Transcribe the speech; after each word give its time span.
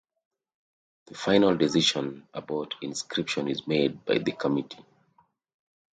The 1.05 1.13
final 1.13 1.55
decision 1.55 2.27
about 2.33 2.73
inscription 2.81 3.47
is 3.47 3.67
made 3.67 4.03
by 4.03 4.17
the 4.17 4.31
committee. 4.31 4.83